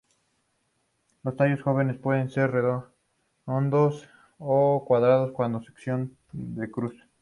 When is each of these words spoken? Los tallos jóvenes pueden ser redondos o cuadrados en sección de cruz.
Los 1.21 1.35
tallos 1.35 1.61
jóvenes 1.61 1.99
pueden 1.99 2.31
ser 2.31 2.49
redondos 2.49 4.09
o 4.39 4.83
cuadrados 4.87 5.31
en 5.39 5.63
sección 5.63 6.17
de 6.33 6.71
cruz. 6.71 6.95